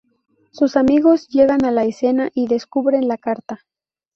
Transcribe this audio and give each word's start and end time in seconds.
Sus 0.51 0.77
amigos 0.77 1.27
llegan 1.27 1.63
a 1.63 1.69
la 1.69 1.83
escena 1.85 2.31
y 2.33 2.47
descubren 2.47 3.07
la 3.07 3.19
carta. 3.19 3.59